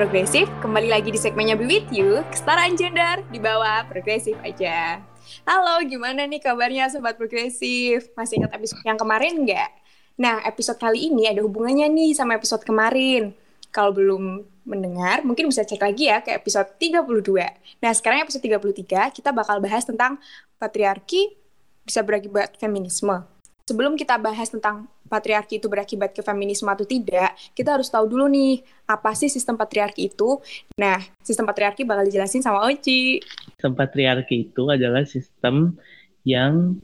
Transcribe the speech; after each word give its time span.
Progresif, 0.00 0.48
kembali 0.64 0.88
lagi 0.88 1.12
di 1.12 1.20
segmennya 1.20 1.60
Be 1.60 1.68
With 1.68 1.92
You, 1.92 2.24
kesetaraan 2.32 2.72
gender 2.72 3.20
di 3.28 3.36
bawah 3.36 3.84
Progresif 3.84 4.32
aja. 4.40 4.96
Halo, 5.44 5.76
gimana 5.84 6.24
nih 6.24 6.40
kabarnya 6.40 6.88
Sobat 6.88 7.20
Progresif? 7.20 8.08
Masih 8.16 8.40
ingat 8.40 8.56
episode 8.56 8.80
yang 8.88 8.96
kemarin 8.96 9.44
nggak? 9.44 9.68
Nah, 10.16 10.40
episode 10.48 10.80
kali 10.80 11.12
ini 11.12 11.28
ada 11.28 11.44
hubungannya 11.44 11.84
nih 11.92 12.16
sama 12.16 12.40
episode 12.40 12.64
kemarin. 12.64 13.36
Kalau 13.68 13.92
belum 13.92 14.40
mendengar, 14.64 15.20
mungkin 15.20 15.52
bisa 15.52 15.68
cek 15.68 15.84
lagi 15.84 16.08
ya 16.08 16.24
ke 16.24 16.32
episode 16.32 16.80
32. 16.80 17.20
Nah, 17.84 17.92
sekarang 17.92 18.24
episode 18.24 18.40
33, 18.40 19.12
kita 19.12 19.36
bakal 19.36 19.60
bahas 19.60 19.84
tentang 19.84 20.16
patriarki 20.56 21.36
bisa 21.84 22.00
berakibat 22.00 22.56
feminisme. 22.56 23.20
Sebelum 23.68 24.00
kita 24.00 24.16
bahas 24.16 24.48
tentang 24.48 24.88
patriarki 25.10 25.58
itu 25.58 25.66
berakibat 25.66 26.14
ke 26.14 26.22
feminisme 26.22 26.70
atau 26.70 26.86
tidak, 26.86 27.34
kita 27.50 27.74
harus 27.74 27.90
tahu 27.90 28.06
dulu 28.06 28.30
nih, 28.30 28.62
apa 28.86 29.10
sih 29.18 29.26
sistem 29.26 29.58
patriarki 29.58 30.06
itu? 30.06 30.38
Nah, 30.78 31.02
sistem 31.26 31.50
patriarki 31.50 31.82
bakal 31.82 32.06
dijelasin 32.06 32.46
sama 32.46 32.62
Oci. 32.70 33.18
Sistem 33.58 33.74
patriarki 33.74 34.46
itu 34.46 34.70
adalah 34.70 35.02
sistem 35.02 35.74
yang 36.22 36.78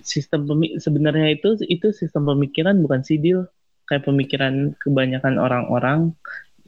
sistem 0.00 0.48
sebenarnya 0.80 1.36
itu 1.36 1.60
itu 1.68 1.92
sistem 1.92 2.24
pemikiran 2.24 2.80
bukan 2.80 3.04
sidil 3.04 3.44
kayak 3.84 4.08
pemikiran 4.08 4.72
kebanyakan 4.80 5.36
orang-orang 5.36 6.16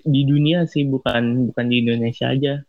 di 0.05 0.29
dunia 0.29 0.69
sih 0.69 0.85
bukan 0.85 1.49
bukan 1.49 1.67
di 1.73 1.81
Indonesia 1.81 2.29
aja 2.29 2.61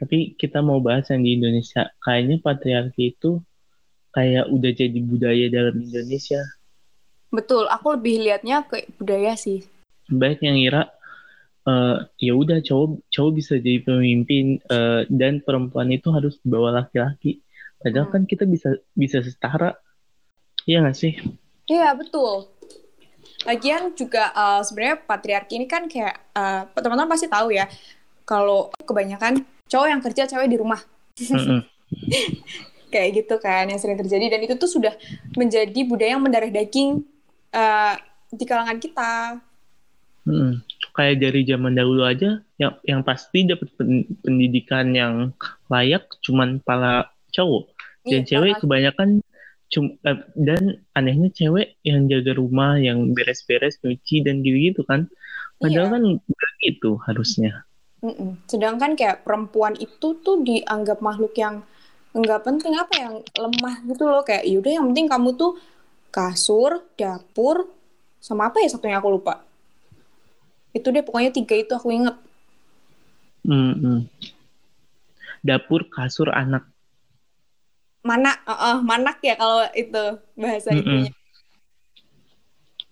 tapi 0.00 0.32
kita 0.40 0.64
mau 0.64 0.80
bahas 0.80 1.12
yang 1.12 1.20
di 1.20 1.36
Indonesia 1.36 1.92
kayaknya 2.00 2.40
patriarki 2.40 3.12
itu 3.12 3.44
kayak 4.16 4.48
udah 4.48 4.72
jadi 4.72 4.98
budaya 5.04 5.46
dalam 5.52 5.76
Indonesia 5.84 6.40
Betul, 7.30 7.66
aku 7.66 7.94
lebih 7.94 8.20
liatnya 8.20 8.62
ke 8.62 8.90
budaya 8.94 9.34
sih. 9.34 9.62
banyak 10.06 10.42
yang 10.42 10.56
ngira 10.56 10.82
eh, 11.62 11.96
ya 12.18 12.34
udah 12.34 12.58
cowok 12.58 13.06
cowok 13.06 13.32
bisa 13.32 13.54
jadi 13.56 13.78
pemimpin 13.80 14.58
eh, 14.60 15.06
dan 15.06 15.38
perempuan 15.38 15.86
itu 15.88 16.10
harus 16.10 16.34
dibawa 16.40 16.74
laki-laki 16.76 17.38
padahal 17.78 18.04
Hmm. 18.04 18.14
kan 18.16 18.22
kita 18.24 18.44
bisa 18.44 18.68
bisa 18.92 19.20
setara 19.20 19.78
Iya 20.62 20.82
nggak 20.82 20.98
sih 20.98 21.14
Iya, 21.64 21.94
betul. 21.94 22.50
Lagian 23.40 23.94
juga 23.94 24.28
uh, 24.32 24.60
sebenarnya 24.60 25.00
patriarki 25.00 25.54
ini 25.54 25.64
kan 25.64 25.86
kayak 25.86 26.12
uh, 26.34 26.66
teman-teman 26.74 27.08
pasti 27.08 27.24
tahu 27.24 27.54
ya 27.54 27.70
kalau 28.22 28.68
kebanyakan 28.82 29.40
cowok 29.64 29.88
yang 29.88 30.02
kerja 30.02 30.26
cewek 30.26 30.50
di 30.50 30.58
rumah 30.58 30.82
Mm-mm. 31.16 31.62
kayak 32.92 33.08
gitu 33.16 33.38
kan 33.38 33.64
yang 33.64 33.78
sering 33.78 33.96
terjadi 33.96 34.26
dan 34.28 34.40
itu 34.42 34.54
tuh 34.56 34.66
sudah 34.66 34.92
menjadi 35.32 35.80
budaya 35.86 36.12
yang 36.12 36.20
mendarah 36.20 36.50
daging 36.50 37.06
uh, 37.52 37.94
di 38.30 38.44
kalangan 38.46 38.78
kita. 38.78 39.12
Mm-mm. 40.28 40.60
kayak 40.92 41.16
dari 41.24 41.48
zaman 41.48 41.72
dahulu 41.72 42.04
aja 42.04 42.44
yang 42.60 42.76
yang 42.84 43.00
pasti 43.00 43.48
dapat 43.48 43.72
pen- 43.72 44.04
pendidikan 44.20 44.92
yang 44.92 45.32
layak 45.72 46.04
cuman 46.20 46.60
para 46.60 47.08
cowok 47.32 47.72
dan 48.04 48.20
Iya, 48.20 48.28
cewek 48.28 48.60
kebanyakan 48.60 49.24
cum 49.72 49.96
eh, 50.04 50.20
dan 50.36 50.84
anehnya 50.92 51.32
cewek 51.32 51.80
yang 51.88 52.04
jaga 52.04 52.36
rumah 52.36 52.76
yang 52.76 53.16
beres-beres 53.16 53.80
nyuci 53.80 54.20
dan 54.20 54.44
gitu-gitu 54.44 54.84
kan 54.84 55.08
padahal 55.56 55.88
Iya. 55.88 55.92
kan 55.96 56.02
nggak 56.20 56.52
gitu 56.68 56.90
harusnya 57.08 57.64
Mm-mm. 58.04 58.44
Sedangkan 58.44 59.00
kayak 59.00 59.24
perempuan 59.24 59.72
itu 59.80 60.20
tuh 60.20 60.44
dianggap 60.44 61.00
makhluk 61.00 61.32
yang 61.36 61.64
nggak 62.12 62.44
penting 62.44 62.76
apa 62.76 62.92
yang 62.96 63.14
lemah 63.40 63.74
gitu 63.88 64.04
loh 64.04 64.20
kayak 64.20 64.44
yaudah 64.44 64.72
yang 64.76 64.86
penting 64.92 65.08
kamu 65.08 65.32
tuh 65.32 65.56
kasur, 66.10 66.84
dapur, 66.98 67.70
sama 68.20 68.50
apa 68.50 68.60
ya 68.60 68.68
satunya 68.68 68.98
aku 68.98 69.08
lupa. 69.16 69.42
Itu 70.74 70.90
deh 70.94 71.02
pokoknya 71.02 71.30
tiga 71.34 71.54
itu 71.56 71.72
aku 71.74 71.90
inget. 71.90 72.14
Mm-mm. 73.40 74.04
dapur 75.40 75.88
kasur 75.88 76.28
anak 76.28 76.68
Mana, 78.04 78.36
uh, 78.44 78.84
manak 78.84 79.24
ya 79.24 79.32
kalau 79.32 79.64
itu 79.72 80.20
bahasa 80.36 80.72
Mm-mm. 80.72 81.08
itunya. 81.08 81.12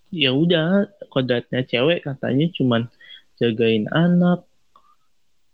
ya 0.09 0.31
udah 0.33 0.89
kodratnya 1.13 1.69
cewek 1.69 2.01
katanya 2.01 2.49
cuman 2.57 2.89
jagain 3.37 3.85
anak 3.93 4.49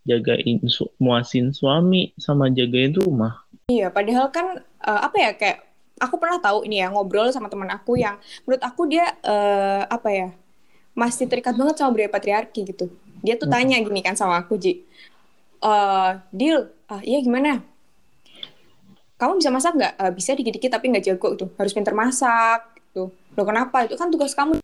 jagain 0.06 0.62
su 0.70 0.86
muasin 1.02 1.50
suami 1.50 2.14
sama 2.22 2.50
jagain 2.54 2.94
rumah 2.94 3.42
Iya, 3.66 3.91
padahal 3.91 4.28
kan 4.31 4.62
uh, 4.84 5.00
apa 5.10 5.16
ya 5.19 5.31
kayak 5.34 5.58
aku 6.04 6.20
pernah 6.20 6.37
tahu 6.38 6.69
ini 6.69 6.84
ya 6.84 6.92
ngobrol 6.92 7.32
sama 7.32 7.48
teman 7.48 7.69
aku 7.69 7.97
yang 7.97 8.20
menurut 8.44 8.62
aku 8.62 8.87
dia 8.87 9.09
uh, 9.25 9.88
apa 9.88 10.09
ya 10.12 10.28
masih 10.94 11.26
terikat 11.26 11.56
banget 11.56 11.75
sama 11.81 11.91
budaya 11.91 12.06
patriarki 12.06 12.62
gitu. 12.69 12.87
Dia 13.25 13.34
tuh 13.34 13.48
Hmm. 13.48 13.56
tanya 13.56 13.76
gini 13.81 13.98
kan 13.98 14.14
sama 14.14 14.38
aku 14.38 14.54
Ji, 14.54 14.84
eh 15.59 16.10
Dil, 16.31 16.70
ah, 16.87 17.00
iya 17.00 17.19
gimana? 17.19 17.64
Kamu 19.14 19.38
bisa 19.41 19.48
masak 19.48 19.75
nggak? 19.75 19.94
"Eh, 19.97 20.12
bisa 20.12 20.34
dikit-dikit 20.34 20.70
tapi 20.70 20.91
nggak 20.93 21.04
jago 21.06 21.28
gitu. 21.34 21.47
Harus 21.56 21.72
pinter 21.72 21.94
masak 21.97 22.60
gitu. 22.76 23.09
Loh 23.10 23.44
kenapa? 23.47 23.87
Itu 23.87 23.97
kan 23.97 24.10
tugas 24.10 24.34
kamu. 24.34 24.59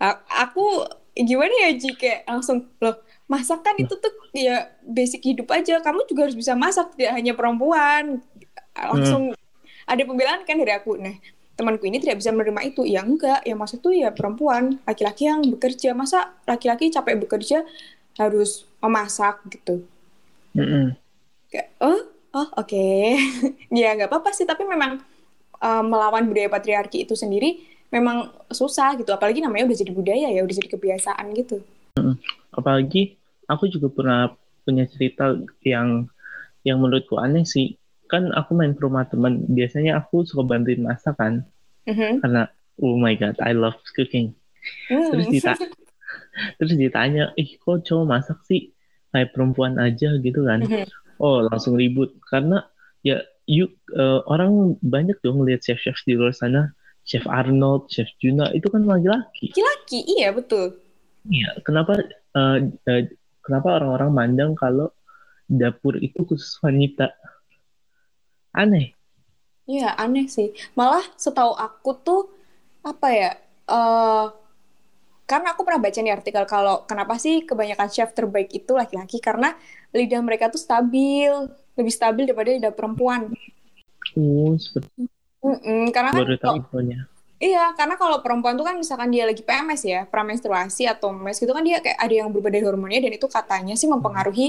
Ah, 0.00 0.16
aku 0.40 0.88
gimana 1.12 1.52
ya 1.68 1.76
Ji 1.76 1.92
kayak 1.92 2.24
langsung 2.24 2.64
loh 2.80 2.96
masak 3.28 3.60
kan 3.60 3.76
itu 3.76 3.92
tuh 3.94 4.12
ya 4.32 4.70
basic 4.82 5.20
hidup 5.22 5.50
aja. 5.52 5.78
Kamu 5.78 6.08
juga 6.08 6.26
harus 6.26 6.38
bisa 6.38 6.56
masak 6.56 6.96
tidak 6.96 7.20
hanya 7.20 7.36
perempuan. 7.36 8.24
Langsung 8.72 9.36
ada 9.90 10.02
pembelaan 10.06 10.46
kan 10.46 10.54
dari 10.54 10.70
aku. 10.70 10.94
Nah 10.94 11.18
temanku 11.58 11.84
ini 11.90 11.98
tidak 11.98 12.22
bisa 12.22 12.30
menerima 12.30 12.60
itu. 12.70 12.86
Ya 12.86 13.02
enggak, 13.02 13.42
yang 13.44 13.58
masak 13.58 13.82
tuh 13.82 13.92
ya 13.92 14.14
perempuan. 14.14 14.78
Laki-laki 14.86 15.26
yang 15.26 15.42
bekerja. 15.44 15.92
Masa 15.92 16.32
laki-laki 16.46 16.88
capek 16.88 17.18
bekerja 17.18 17.66
harus 18.16 18.64
memasak 18.78 19.42
gitu. 19.50 19.82
Mm-mm. 20.54 20.94
Kayak, 21.50 21.68
oh, 21.82 22.00
oh 22.32 22.48
oke. 22.56 22.86
ya 23.82 23.92
nggak 23.98 24.08
apa-apa 24.08 24.30
sih, 24.30 24.46
tapi 24.46 24.62
memang 24.64 25.02
uh, 25.58 25.82
melawan 25.84 26.24
budaya 26.30 26.48
patriarki 26.48 27.04
itu 27.04 27.18
sendiri 27.18 27.66
memang 27.90 28.30
susah 28.48 28.94
gitu. 28.96 29.10
Apalagi 29.10 29.42
namanya 29.42 29.66
udah 29.66 29.78
jadi 29.78 29.92
budaya 29.92 30.26
ya, 30.30 30.40
udah 30.46 30.56
jadi 30.56 30.70
kebiasaan 30.70 31.26
gitu. 31.34 31.58
apalagi 32.50 33.18
aku 33.50 33.66
juga 33.66 33.90
pernah 33.90 34.20
punya 34.62 34.86
cerita 34.86 35.36
yang 35.66 36.06
yang 36.62 36.78
menurutku 36.78 37.18
aneh 37.18 37.42
sih 37.42 37.79
kan 38.10 38.34
aku 38.34 38.52
main 38.52 38.74
ke 38.74 38.82
rumah 38.82 39.06
teman 39.06 39.46
biasanya 39.46 39.96
aku 39.96 40.26
suka 40.26 40.42
bantuin 40.44 40.82
masak 40.82 41.14
kan 41.16 41.46
Mhm. 41.86 42.20
karena 42.20 42.50
oh 42.82 42.98
my 42.98 43.14
god 43.14 43.38
I 43.40 43.54
love 43.54 43.78
cooking 43.94 44.34
Hmm. 44.90 45.08
terus 45.08 45.26
dita 45.32 45.54
terus 46.60 46.74
ditanya 46.76 47.32
ih 47.34 47.56
kok 47.56 47.80
cowok 47.80 48.04
masak 48.04 48.38
sih 48.44 48.76
kayak 49.08 49.32
perempuan 49.32 49.80
aja 49.80 50.18
gitu 50.18 50.44
kan 50.44 50.60
Mhm. 50.60 50.84
oh 51.16 51.46
langsung 51.48 51.80
ribut 51.80 52.12
karena 52.28 52.66
ya 53.00 53.22
yuk 53.48 53.72
eh, 53.90 54.20
orang 54.28 54.76
banyak 54.84 55.16
dong 55.22 55.42
lihat 55.42 55.64
chef 55.64 55.80
chef 55.80 55.96
di 56.04 56.14
luar 56.14 56.36
sana 56.36 56.70
chef 57.02 57.24
Arnold 57.24 57.88
chef 57.88 58.06
Juna 58.20 58.52
itu 58.52 58.68
kan 58.68 58.84
laki-laki 58.84 59.50
Laki, 59.56 60.04
iya 60.06 60.30
betul. 60.30 60.76
Iya, 61.26 61.58
kenapa 61.64 62.00
eh, 62.36 62.58
eh, 62.86 63.02
kenapa 63.42 63.80
orang-orang 63.80 64.10
mandang 64.12 64.52
kalau 64.54 64.88
dapur 65.48 65.98
itu 65.98 66.22
khusus 66.22 66.56
wanita? 66.62 67.10
Aneh. 68.52 68.94
Iya, 69.70 69.86
aneh 70.02 70.26
sih. 70.36 70.48
Malah 70.78 71.04
setahu 71.24 71.52
aku 71.64 71.90
tuh 72.06 72.20
apa 72.90 73.08
ya? 73.20 73.30
eh 73.72 74.24
karena 75.30 75.54
aku 75.54 75.62
pernah 75.66 75.80
baca 75.86 75.98
nih 76.02 76.12
artikel 76.18 76.44
kalau 76.54 76.76
kenapa 76.90 77.14
sih 77.24 77.46
kebanyakan 77.48 77.88
chef 77.94 78.10
terbaik 78.18 78.50
itu 78.50 78.72
laki-laki 78.74 79.22
karena 79.22 79.54
lidah 79.94 80.20
mereka 80.26 80.50
tuh 80.50 80.58
stabil, 80.66 81.30
lebih 81.78 81.92
stabil 81.94 82.24
daripada 82.26 82.50
lidah 82.50 82.74
perempuan. 82.74 83.30
Oh, 84.16 84.56
seperti 84.58 84.90
Mm-mm, 85.40 85.88
karena 85.96 86.10
kan 86.16 86.24
baru 86.24 86.34
tahu 86.42 86.56
infonya. 86.58 86.98
iya, 87.42 87.72
karena 87.78 87.94
kalau 88.02 88.18
perempuan 88.24 88.54
tuh 88.58 88.66
kan 88.68 88.76
misalkan 88.82 89.10
dia 89.14 89.24
lagi 89.30 89.42
PMS 89.46 89.82
ya, 89.94 90.00
pramenstruasi 90.14 90.82
atau 90.92 91.08
mes 91.14 91.36
gitu 91.42 91.52
kan 91.56 91.64
dia 91.68 91.78
kayak 91.84 91.98
ada 92.04 92.14
yang 92.20 92.28
berubah 92.32 92.50
dari 92.54 92.64
hormonnya 92.68 93.00
dan 93.04 93.12
itu 93.18 93.28
katanya 93.30 93.74
sih 93.80 93.88
mempengaruhi 93.94 94.46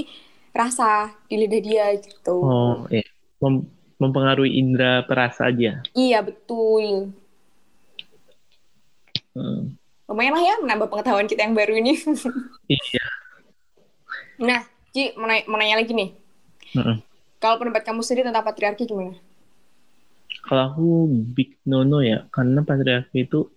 rasa 0.60 1.12
di 1.30 1.36
lidah 1.42 1.60
dia 1.68 1.84
gitu. 2.00 2.38
Oh, 2.42 2.86
iya. 2.90 3.02
Mem- 3.40 3.66
mempengaruhi 4.02 4.58
indera 4.58 5.06
perasa 5.06 5.46
dia. 5.54 5.78
Iya, 5.94 6.26
betul. 6.26 7.14
Hmm. 9.32 9.80
lumayan 10.12 10.36
lah 10.36 10.44
ya 10.44 10.54
menambah 10.60 10.92
pengetahuan 10.92 11.24
kita 11.24 11.48
yang 11.48 11.56
baru 11.56 11.78
ini. 11.78 11.96
Iya. 12.72 13.04
nah, 14.36 14.60
Ji, 14.92 15.16
mau 15.16 15.24
nanya, 15.24 15.44
mau 15.48 15.56
nanya 15.56 15.80
lagi 15.80 15.92
nih. 15.96 16.12
Mm-mm. 16.76 17.00
Kalau 17.40 17.56
pendapat 17.56 17.82
kamu 17.88 18.04
sendiri 18.04 18.28
tentang 18.28 18.44
patriarki 18.44 18.84
gimana? 18.84 19.16
Kalau 20.44 20.62
aku 20.68 20.88
big 21.32 21.56
no-no 21.64 22.04
ya, 22.04 22.28
karena 22.28 22.60
patriarki 22.60 23.24
itu 23.24 23.48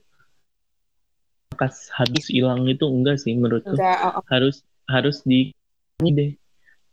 kas 1.59 1.91
habis 1.95 2.27
hilang 2.31 2.67
itu 2.67 2.87
enggak 2.87 3.19
sih 3.19 3.35
menurutku. 3.35 3.75
Enggak, 3.75 3.99
oh, 4.03 4.19
oh. 4.19 4.23
Harus 4.31 4.63
harus 4.87 5.23
di 5.27 5.51
ini 6.03 6.09
deh. 6.11 6.31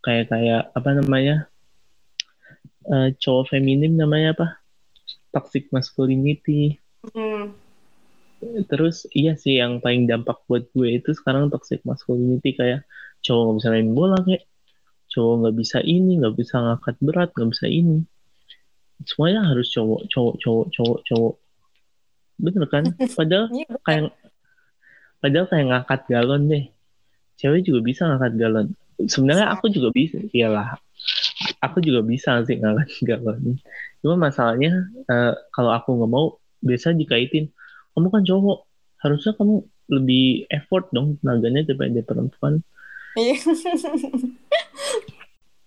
Kayak 0.03 0.35
kayak 0.35 0.63
apa 0.75 0.91
namanya? 0.99 1.47
Eh, 2.83 3.09
cowok 3.19 3.55
feminim 3.55 3.95
namanya 3.95 4.35
apa? 4.35 4.47
Toxic 5.31 5.71
masculinity. 5.71 6.77
Hmm, 7.15 7.55
Terus 8.43 9.07
iya 9.15 9.39
sih 9.39 9.63
yang 9.63 9.79
paling 9.79 10.11
dampak 10.11 10.43
buat 10.51 10.67
gue 10.75 10.99
itu 10.99 11.15
sekarang 11.15 11.47
toxic 11.47 11.79
masculinity 11.87 12.59
kayak 12.59 12.83
cowok 13.23 13.43
nggak 13.47 13.57
bisa 13.63 13.69
main 13.71 13.91
bola 13.95 14.19
kayak 14.27 14.43
cowok 15.15 15.35
nggak 15.47 15.57
bisa 15.63 15.79
ini 15.87 16.13
nggak 16.19 16.35
bisa 16.35 16.55
ngangkat 16.59 16.97
berat 16.99 17.31
nggak 17.39 17.51
bisa 17.55 17.67
ini. 17.71 18.03
Semuanya 19.07 19.47
harus 19.47 19.71
cowok 19.71 20.11
cowok 20.11 20.35
cowok 20.43 20.67
cowok 20.75 20.99
cowok. 21.07 21.35
Bener 22.43 22.65
kan? 22.67 22.85
Padahal 23.19 23.47
Iya, 23.55 23.67
kayak 23.87 24.11
padahal 25.23 25.47
kayak 25.47 25.67
ngangkat 25.71 26.01
galon 26.11 26.43
deh. 26.51 26.65
Cewek 27.39 27.63
juga 27.63 27.81
bisa 27.87 28.11
ngangkat 28.11 28.33
galon. 28.43 28.67
Sebenarnya 29.07 29.55
aku 29.55 29.71
juga 29.71 29.95
bisa 29.95 30.19
iyalah 30.35 30.83
aku 31.63 31.79
juga 31.83 32.01
bisa 32.05 32.43
sih 32.47 32.59
ngangkat 32.59 32.89
galon 33.09 33.59
cuma 34.03 34.15
masalahnya 34.19 34.91
eh, 35.09 35.33
kalau 35.55 35.71
aku 35.75 35.95
nggak 35.99 36.11
mau 36.11 36.37
biasa 36.63 36.95
dikaitin 36.95 37.51
kamu 37.93 38.09
kan 38.09 38.23
cowok 38.25 38.59
harusnya 39.03 39.33
kamu 39.35 39.67
lebih 39.91 40.47
effort 40.49 40.89
dong 40.95 41.19
tenaganya 41.21 41.67
daripada 41.67 42.01
perempuan 42.07 42.63
Iya. 43.17 43.37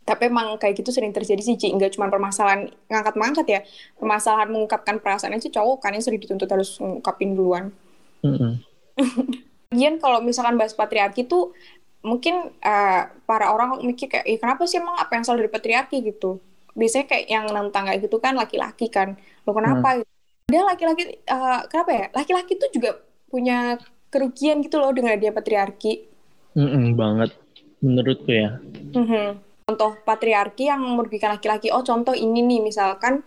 Tapi 0.06 0.30
emang 0.30 0.54
kayak 0.62 0.78
gitu 0.78 0.94
sering 0.94 1.10
terjadi 1.10 1.42
sih, 1.42 1.58
Ci. 1.58 1.74
Nggak 1.74 1.98
cuma 1.98 2.14
permasalahan 2.14 2.70
ngangkat-mangkat 2.90 3.46
ya. 3.50 3.60
Permasalahan 3.98 4.50
mengungkapkan 4.54 5.02
perasaan 5.02 5.34
aja 5.34 5.50
cowok 5.50 5.82
kan 5.82 5.98
yang 5.98 6.06
sering 6.06 6.22
dituntut 6.22 6.46
harus 6.46 6.78
ngungkapin 6.78 7.34
duluan. 7.34 7.74
Mm-mm. 8.22 8.62
Lagian 9.74 9.98
kalau 9.98 10.22
misalkan 10.22 10.62
bahas 10.62 10.78
patriarki 10.78 11.26
tuh 11.26 11.58
mungkin 12.06 12.54
eh, 12.62 13.02
para 13.26 13.50
orang 13.50 13.82
mikir 13.82 14.08
kayak, 14.08 14.26
"Ih, 14.30 14.38
kenapa 14.38 14.70
sih 14.70 14.78
emang 14.78 14.96
apa 15.02 15.18
yang 15.18 15.26
salah 15.26 15.42
dari 15.42 15.50
patriarki 15.50 16.06
gitu? 16.06 16.38
Biasanya 16.78 17.06
kayak 17.10 17.26
yang 17.26 17.46
nentang 17.50 17.90
kayak 17.90 18.06
gitu 18.06 18.22
kan 18.22 18.38
laki-laki 18.38 18.88
kan. 18.94 19.18
Lo 19.48 19.52
kenapa? 19.58 20.06
Dia 20.46 20.62
laki-laki, 20.62 21.26
eh, 21.26 21.60
kenapa 21.74 21.92
ya? 21.92 22.06
Laki-laki 22.14 22.54
tuh 22.62 22.70
juga 22.70 23.02
punya 23.34 23.82
kerugian 24.14 24.62
gitu 24.62 24.78
loh 24.78 24.94
dengan 24.94 25.18
dia 25.18 25.34
patriarki. 25.34 26.08
Mm-mm, 26.56 26.96
banget 26.96 27.36
menurutku 27.84 28.32
ya 28.32 28.58
Mhm. 28.96 29.44
Contoh 29.66 29.98
patriarki 30.06 30.70
yang 30.70 30.80
merugikan 30.94 31.34
laki-laki. 31.34 31.74
Oh, 31.74 31.82
contoh 31.82 32.14
ini 32.14 32.46
nih, 32.46 32.62
misalkan 32.62 33.26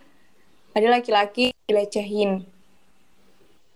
ada 0.71 0.87
laki-laki 0.87 1.51
dilecehin. 1.67 2.47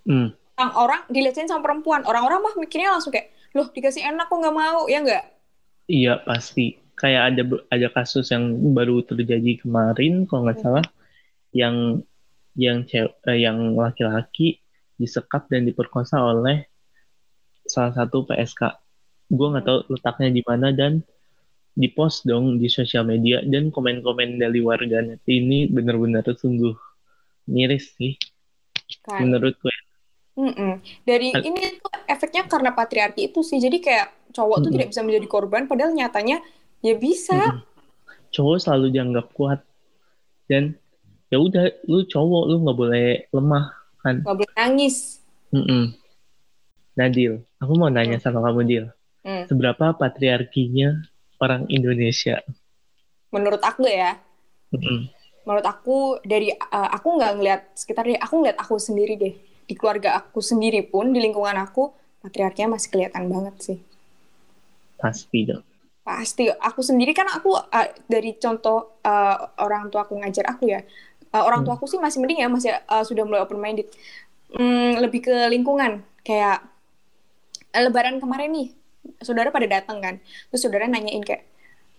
Mm. 0.07 0.31
Orang-orang 0.55 1.03
dilecehin 1.11 1.51
sama 1.51 1.59
perempuan. 1.59 2.07
Orang-orang 2.07 2.39
mah 2.39 2.55
mikirnya 2.55 2.95
langsung 2.95 3.11
kayak, 3.11 3.35
loh 3.53 3.67
dikasih 3.69 4.01
enak 4.01 4.29
kok 4.29 4.37
nggak 4.41 4.57
mau, 4.57 4.89
ya 4.89 4.99
nggak? 5.01 5.25
Iya 5.89 6.13
pasti. 6.25 6.81
Kayak 6.93 7.23
ada 7.33 7.41
ada 7.73 7.87
kasus 7.89 8.29
yang 8.29 8.53
baru 8.73 9.01
terjadi 9.01 9.61
kemarin 9.65 10.29
kalau 10.29 10.45
nggak 10.45 10.61
salah 10.61 10.85
yang 11.53 12.05
yang 12.53 12.85
cew- 12.85 13.17
eh, 13.25 13.41
yang 13.41 13.73
laki-laki 13.73 14.61
disekap 14.97 15.49
dan 15.49 15.65
diperkosa 15.65 16.21
oleh 16.21 16.69
salah 17.65 17.93
satu 17.97 18.29
PSK. 18.29 18.77
Gue 19.33 19.47
nggak 19.49 19.65
tahu 19.65 19.79
letaknya 19.89 20.29
di 20.29 20.41
mana 20.45 20.69
dan 20.69 21.01
dipost 21.73 22.29
dong 22.29 22.61
di 22.61 22.69
sosial 22.69 23.01
media 23.09 23.41
dan 23.41 23.73
komen-komen 23.73 24.37
dari 24.37 24.61
warganet 24.61 25.25
ini 25.25 25.65
benar-benar 25.65 26.21
sungguh 26.29 26.77
miris 27.49 27.97
sih 27.97 28.13
Kan. 29.01 29.25
menurut 29.25 29.57
gue. 29.57 29.75
Mm-mm. 30.37 30.81
Dari 31.05 31.33
Al- 31.33 31.45
ini 31.45 31.81
tuh 31.81 31.92
efeknya 32.07 32.47
karena 32.47 32.71
patriarki 32.75 33.31
itu 33.31 33.41
sih. 33.41 33.59
Jadi 33.59 33.79
kayak 33.79 34.33
cowok 34.33 34.57
tuh 34.59 34.69
Mm-mm. 34.69 34.75
tidak 34.75 34.87
bisa 34.91 35.01
menjadi 35.05 35.27
korban, 35.29 35.63
padahal 35.69 35.91
nyatanya 35.93 36.41
ya 36.83 36.93
bisa. 36.97 37.37
Mm-mm. 37.37 37.61
Cowok 38.33 38.57
selalu 38.59 38.87
dianggap 38.93 39.29
kuat 39.37 39.61
dan 40.49 40.73
ya 41.29 41.37
udah 41.37 41.69
lu 41.89 42.05
cowok 42.05 42.43
lu 42.49 42.55
nggak 42.65 42.77
boleh 42.77 43.07
lemah 43.29 43.65
kan. 44.01 44.21
Nggak 44.25 44.37
boleh 44.41 44.53
nangis. 44.57 45.21
Mm-mm. 45.53 45.93
Nadil, 46.93 47.41
aku 47.57 47.73
mau 47.73 47.89
nanya 47.89 48.21
sama 48.21 48.41
kamu 48.45 48.61
Dil, 48.69 48.85
Hmm. 49.25 49.47
seberapa 49.49 49.95
patriarkinya 49.97 51.01
orang 51.41 51.65
Indonesia? 51.71 52.43
Menurut 53.33 53.63
aku 53.65 53.89
ya, 53.89 54.19
Mm-mm. 54.69 55.09
menurut 55.41 55.65
aku 55.65 56.21
dari 56.21 56.53
uh, 56.53 56.89
aku 56.93 57.17
nggak 57.17 57.33
ngeliat 57.39 57.61
sekitar 57.73 58.05
deh, 58.05 58.19
aku 58.19 58.43
ngeliat 58.43 58.59
aku 58.61 58.77
sendiri 58.77 59.17
deh. 59.17 59.33
Di 59.73 59.75
keluarga 59.75 60.21
aku 60.21 60.37
sendiri 60.37 60.85
pun, 60.85 61.09
di 61.09 61.17
lingkungan 61.17 61.57
aku, 61.57 61.89
patriarkinya 62.21 62.77
masih 62.77 62.93
kelihatan 62.93 63.25
banget 63.25 63.55
sih. 63.57 63.79
Pasti 65.01 65.49
dong. 65.49 65.65
Pasti, 66.05 66.45
aku 66.45 66.85
sendiri 66.85 67.09
kan 67.15 67.25
aku 67.25 67.57
uh, 67.57 67.89
dari 68.05 68.37
contoh 68.37 69.01
uh, 69.01 69.37
orang 69.57 69.89
tua 69.89 70.05
aku 70.05 70.21
ngajar 70.21 70.45
aku 70.51 70.69
ya, 70.69 70.85
uh, 71.33 71.43
orang 71.47 71.65
tua 71.65 71.73
aku 71.79 71.89
sih 71.89 71.97
masih 71.97 72.21
mending 72.21 72.43
ya, 72.43 72.51
masih 72.51 72.69
uh, 72.85 73.01
sudah 73.01 73.25
mulai 73.25 73.41
open 73.41 73.57
minded. 73.57 73.89
Hmm, 74.53 75.01
lebih 75.01 75.25
ke 75.25 75.35
lingkungan, 75.49 76.05
kayak 76.21 76.61
uh, 77.73 77.81
Lebaran 77.81 78.21
kemarin 78.21 78.51
nih, 78.51 78.67
saudara 79.25 79.49
pada 79.49 79.65
datang 79.65 79.97
kan, 80.03 80.21
terus 80.51 80.61
saudara 80.61 80.85
nanyain 80.85 81.23
kayak, 81.25 81.47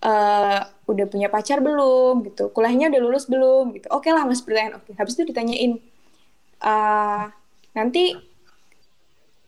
eh 0.04 0.60
udah 0.84 1.06
punya 1.08 1.32
pacar 1.32 1.64
belum 1.64 2.28
gitu, 2.28 2.52
kuliahnya 2.52 2.92
udah 2.92 3.00
lulus 3.00 3.24
belum 3.24 3.72
gitu. 3.72 3.88
Oke 3.88 4.12
lah 4.12 4.28
mas 4.28 4.44
pertanyaan, 4.44 4.84
oke. 4.84 4.92
Habis 5.00 5.16
itu 5.16 5.32
ditanyain, 5.32 5.80
eh 6.60 7.24
nanti 7.76 8.02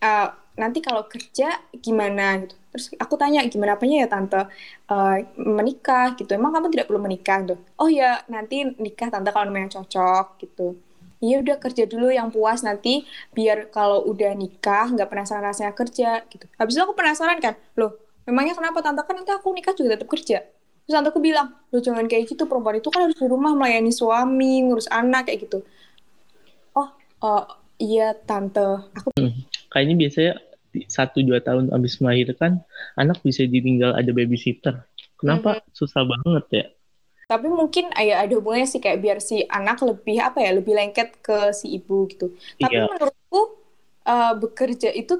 eh, 0.03 0.27
nanti 0.57 0.79
kalau 0.81 1.03
kerja 1.05 1.45
gimana 1.85 2.41
gitu. 2.45 2.55
Terus 2.73 2.85
aku 3.01 3.15
tanya 3.17 3.41
gimana 3.49 3.73
apanya 3.77 4.05
ya 4.05 4.07
tante 4.09 4.41
Eh, 4.87 5.17
menikah 5.35 6.15
gitu. 6.15 6.31
Emang 6.39 6.55
kamu 6.55 6.71
tidak 6.71 6.87
perlu 6.87 7.01
menikah 7.03 7.43
gitu. 7.43 7.55
Oh 7.75 7.89
ya 7.91 8.23
nanti 8.31 8.63
nikah 8.79 9.11
tante 9.11 9.29
kalau 9.35 9.51
namanya 9.51 9.69
cocok 9.79 10.25
gitu. 10.43 10.79
Iya 11.19 11.43
udah 11.43 11.57
kerja 11.59 11.83
dulu 11.91 12.07
yang 12.13 12.29
puas 12.31 12.61
nanti 12.63 13.03
biar 13.35 13.67
kalau 13.75 14.05
udah 14.07 14.31
nikah 14.37 14.87
nggak 14.95 15.09
penasaran 15.11 15.43
rasanya 15.43 15.73
kerja 15.75 16.23
gitu. 16.31 16.45
Habis 16.59 16.73
itu 16.79 16.81
aku 16.87 16.95
penasaran 16.95 17.37
kan, 17.43 17.59
loh 17.75 17.91
memangnya 18.29 18.53
kenapa 18.59 18.79
tante 18.85 19.01
kan 19.03 19.15
nanti 19.19 19.31
aku 19.35 19.49
nikah 19.57 19.73
juga 19.75 19.97
tetap 19.99 20.07
kerja. 20.13 20.37
Terus 20.87 20.93
tanteku 20.95 21.19
bilang, 21.19 21.47
loh 21.73 21.81
jangan 21.83 22.05
kayak 22.07 22.31
gitu 22.31 22.47
perempuan 22.47 22.79
itu 22.79 22.87
kan 22.93 23.01
harus 23.11 23.17
di 23.19 23.27
rumah 23.27 23.51
melayani 23.59 23.91
suami, 23.91 24.63
ngurus 24.63 24.87
anak 24.87 25.27
kayak 25.27 25.39
gitu. 25.51 25.59
Oh, 26.75 26.87
eh, 27.23 27.43
iya 27.77 28.13
tante, 28.13 28.83
aku 28.97 29.09
Kayaknya 29.71 29.95
biasanya 30.01 30.33
satu 30.89 31.25
dua 31.25 31.39
tahun 31.41 31.73
habis 31.73 31.97
melahirkan 32.01 32.61
anak 32.97 33.21
bisa 33.25 33.45
ditinggal 33.45 33.97
ada 33.97 34.11
babysitter. 34.13 34.85
Kenapa 35.17 35.61
susah 35.73 36.05
banget 36.05 36.45
ya? 36.53 36.65
Tapi 37.27 37.47
mungkin 37.51 37.91
ya 37.91 38.23
ada 38.23 38.33
hubungannya 38.39 38.69
sih 38.69 38.79
kayak 38.79 38.99
biar 39.03 39.17
si 39.19 39.43
anak 39.49 39.83
lebih 39.83 40.17
apa 40.23 40.39
ya 40.39 40.55
lebih 40.55 40.71
lengket 40.77 41.19
ke 41.19 41.51
si 41.51 41.75
ibu 41.75 42.07
gitu. 42.07 42.31
Tapi 42.61 42.71
Iya. 42.71 42.87
menurutku 42.87 43.41
eh, 44.07 44.33
bekerja 44.39 44.89
itu 44.95 45.13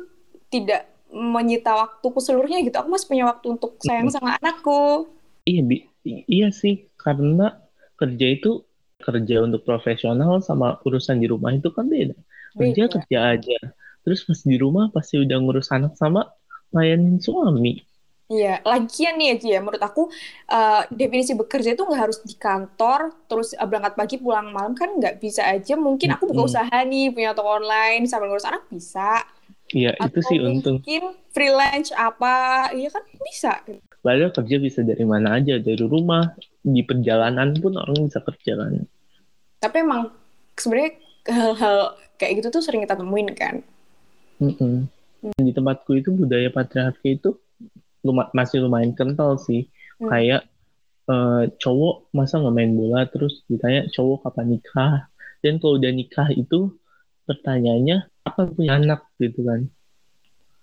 tidak 0.48 0.88
menyita 1.12 1.76
waktuku 1.76 2.20
seluruhnya 2.24 2.64
gitu. 2.64 2.76
Aku 2.80 2.88
masih 2.88 3.08
punya 3.12 3.26
waktu 3.28 3.46
untuk 3.60 3.76
sayang 3.84 4.08
sama 4.08 4.40
anakku. 4.40 5.08
Iya, 5.48 5.62
bi- 5.64 5.88
iya 6.28 6.48
sih, 6.52 6.88
karena 7.00 7.60
kerja 8.00 8.28
itu 8.28 8.64
kerja 9.04 9.36
untuk 9.44 9.64
profesional 9.64 10.40
sama 10.44 10.80
urusan 10.84 11.20
di 11.20 11.28
rumah 11.28 11.52
itu 11.56 11.72
kan 11.72 11.88
beda. 11.88 12.16
Kerja 12.58 12.84
Beda. 12.90 12.94
kerja 13.00 13.20
aja. 13.38 13.60
Terus 14.02 14.26
pas 14.26 14.40
di 14.42 14.56
rumah 14.58 14.90
pasti 14.90 15.22
udah 15.22 15.38
ngurus 15.38 15.70
anak 15.70 15.94
sama 15.96 16.26
layanin 16.74 17.22
suami. 17.22 17.86
Iya, 18.28 18.60
lagian 18.60 19.16
nih 19.16 19.40
aja 19.40 19.48
ya, 19.56 19.60
menurut 19.64 19.80
aku 19.80 20.12
eh, 20.52 20.84
definisi 20.92 21.32
bekerja 21.32 21.80
itu 21.80 21.84
nggak 21.88 22.02
harus 22.12 22.20
di 22.28 22.36
kantor, 22.36 23.16
terus 23.32 23.56
eh, 23.56 23.64
berangkat 23.64 23.96
pagi 23.96 24.20
pulang 24.20 24.52
malam 24.52 24.76
kan 24.76 25.00
nggak 25.00 25.24
bisa 25.24 25.48
aja. 25.48 25.80
Mungkin 25.80 26.12
aku 26.12 26.28
buka 26.36 26.44
usaha 26.44 26.78
nih, 26.84 27.16
punya 27.16 27.32
toko 27.32 27.56
online 27.56 28.04
sambil 28.04 28.28
ngurus 28.28 28.44
anak 28.44 28.68
bisa. 28.68 29.24
Iya, 29.72 29.96
itu 29.96 30.20
sih 30.28 30.40
untung. 30.44 30.80
mungkin 30.84 31.16
freelance 31.32 31.96
apa, 31.96 32.68
iya 32.76 32.92
kan 32.92 33.04
bisa. 33.24 33.64
Padahal 34.04 34.32
kerja 34.32 34.56
bisa 34.60 34.80
dari 34.84 35.04
mana 35.08 35.40
aja, 35.40 35.60
dari 35.60 35.84
rumah, 35.84 36.36
di 36.64 36.84
perjalanan 36.84 37.56
pun 37.60 37.80
orang 37.80 38.12
bisa 38.12 38.20
kerja 38.28 38.60
kan. 38.60 38.84
Tapi 39.64 39.76
emang 39.84 40.12
sebenarnya 40.56 41.00
hal-hal 41.28 42.00
kayak 42.18 42.42
gitu 42.42 42.48
tuh 42.50 42.64
sering 42.64 42.82
kita 42.84 42.98
temuin 42.98 43.30
kan. 43.36 43.62
Mm-mm. 44.42 44.88
Di 45.38 45.52
tempatku 45.52 45.98
itu 45.98 46.14
budaya 46.14 46.50
patriarki 46.50 47.20
itu 47.20 47.36
luma- 48.06 48.32
masih 48.32 48.64
lumayan 48.64 48.96
kental 48.96 49.38
sih. 49.38 49.68
Hmm. 50.02 50.10
Kayak 50.14 50.42
eh, 51.08 51.44
cowok 51.62 52.12
masa 52.12 52.40
nggak 52.42 52.56
main 52.56 52.74
bola 52.76 53.08
terus 53.08 53.44
ditanya 53.52 53.86
cowok 53.92 54.28
kapan 54.28 54.58
nikah. 54.58 54.96
Dan 55.44 55.62
kalau 55.62 55.78
udah 55.78 55.92
nikah 55.94 56.30
itu 56.34 56.74
pertanyaannya 57.28 58.08
apa 58.26 58.42
punya 58.50 58.80
anak 58.80 59.06
gitu 59.20 59.44
kan. 59.44 59.62